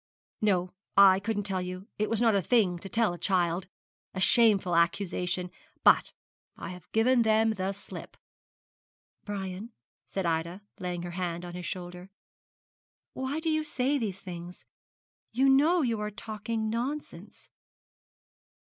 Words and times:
No, 0.41 0.73
I 0.97 1.19
couldn't 1.19 1.43
tell 1.43 1.61
you; 1.61 1.87
it 1.99 2.09
was 2.09 2.19
not 2.19 2.33
a 2.33 2.41
thing 2.41 2.79
to 2.79 2.89
tell 2.89 3.13
a 3.13 3.19
child 3.19 3.67
a 4.15 4.19
shameful 4.19 4.75
accusation; 4.75 5.51
but 5.83 6.11
I 6.57 6.69
have 6.69 6.91
given 6.91 7.21
them 7.21 7.51
the 7.51 7.71
slip.' 7.71 8.17
'Brian,' 9.25 9.73
said 10.07 10.25
Ida, 10.25 10.63
laying 10.79 11.03
her 11.03 11.11
hand 11.11 11.45
on 11.45 11.53
his 11.53 11.67
shoulder, 11.67 12.09
'why 13.13 13.39
do 13.41 13.51
you 13.51 13.63
say 13.63 13.99
these 13.99 14.19
things? 14.21 14.65
You 15.33 15.47
know 15.47 15.83
you 15.83 15.99
are 15.99 16.09
talking 16.09 16.67
nonsense.' 16.67 17.51